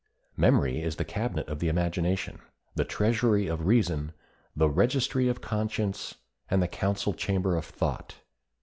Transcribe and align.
Memory 0.35 0.81
is 0.81 0.95
the 0.95 1.05
cabinet 1.05 1.47
of 1.47 1.59
the 1.59 1.67
imagination, 1.69 2.39
the 2.73 2.83
treasury 2.83 3.45
of 3.45 3.67
reason, 3.67 4.13
the 4.55 4.67
registry 4.67 5.27
of 5.27 5.41
conscience, 5.41 6.15
and 6.49 6.59
the 6.59 6.67
council 6.67 7.13
chamber 7.13 7.55
of 7.55 7.65
thought. 7.65 8.15